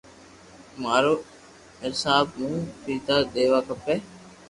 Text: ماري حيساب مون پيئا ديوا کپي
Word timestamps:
ماري 0.81 1.13
حيساب 1.81 2.25
مون 2.39 2.57
پيئا 2.83 3.17
ديوا 3.33 3.59
کپي 3.67 3.95